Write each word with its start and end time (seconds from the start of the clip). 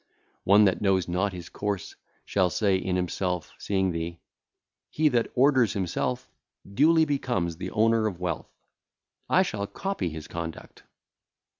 One 0.45 0.65
that 0.65 0.81
knoweth 0.81 1.07
not 1.07 1.31
his 1.31 1.47
course 1.47 1.95
shall 2.25 2.49
say 2.49 2.75
in 2.75 2.95
himself 2.95 3.53
(seeing 3.59 3.91
thee), 3.91 4.19
'He 4.89 5.09
that 5.09 5.31
ordereth 5.35 5.73
himself 5.73 6.27
duly 6.67 7.05
becometh 7.05 7.59
the 7.59 7.69
owner 7.69 8.07
of 8.07 8.19
wealth; 8.19 8.49
I 9.29 9.43
shall 9.43 9.67
copy 9.67 10.09
his 10.09 10.27
conduct.' 10.27 10.81